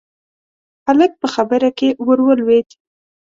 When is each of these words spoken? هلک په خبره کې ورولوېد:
هلک 0.87 1.11
په 1.21 1.27
خبره 1.33 1.69
کې 1.77 1.89
ورولوېد: 2.07 2.67